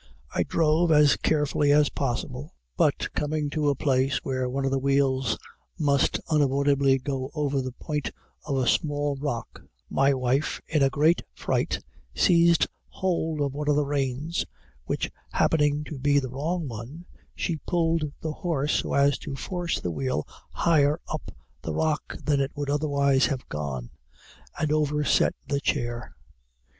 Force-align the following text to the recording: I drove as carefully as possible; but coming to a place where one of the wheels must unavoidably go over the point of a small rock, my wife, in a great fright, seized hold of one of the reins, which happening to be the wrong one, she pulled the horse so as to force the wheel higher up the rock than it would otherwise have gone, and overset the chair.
I 0.33 0.41
drove 0.41 0.91
as 0.91 1.15
carefully 1.15 1.71
as 1.71 1.89
possible; 1.89 2.55
but 2.75 3.13
coming 3.13 3.51
to 3.51 3.69
a 3.69 3.75
place 3.75 4.17
where 4.23 4.49
one 4.49 4.65
of 4.65 4.71
the 4.71 4.79
wheels 4.79 5.37
must 5.77 6.19
unavoidably 6.27 6.97
go 6.97 7.29
over 7.35 7.61
the 7.61 7.73
point 7.73 8.09
of 8.43 8.57
a 8.57 8.65
small 8.65 9.15
rock, 9.17 9.61
my 9.91 10.11
wife, 10.11 10.59
in 10.67 10.81
a 10.81 10.89
great 10.89 11.21
fright, 11.35 11.83
seized 12.15 12.65
hold 12.87 13.41
of 13.41 13.53
one 13.53 13.69
of 13.69 13.75
the 13.75 13.85
reins, 13.85 14.43
which 14.85 15.11
happening 15.33 15.83
to 15.83 15.99
be 15.99 16.17
the 16.17 16.29
wrong 16.31 16.67
one, 16.67 17.05
she 17.35 17.57
pulled 17.67 18.11
the 18.21 18.33
horse 18.33 18.79
so 18.81 18.95
as 18.95 19.19
to 19.19 19.35
force 19.35 19.79
the 19.79 19.91
wheel 19.91 20.27
higher 20.51 20.99
up 21.09 21.31
the 21.61 21.75
rock 21.75 22.17
than 22.23 22.39
it 22.41 22.49
would 22.55 22.71
otherwise 22.71 23.27
have 23.27 23.47
gone, 23.49 23.91
and 24.57 24.71
overset 24.71 25.35
the 25.47 25.59
chair. 25.61 26.15